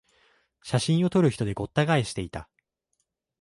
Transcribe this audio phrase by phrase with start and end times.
[0.63, 2.49] 写真を撮る人でごった返していた